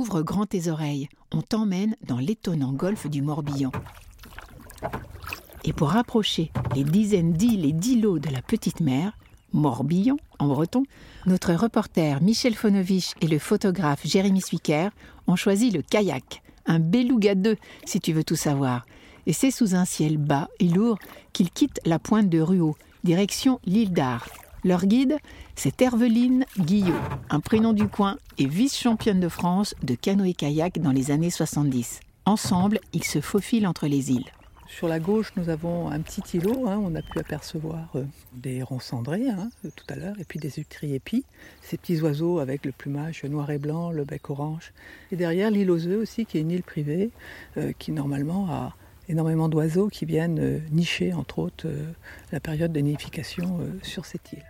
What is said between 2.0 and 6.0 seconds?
dans l'étonnant golfe du Morbihan. Et pour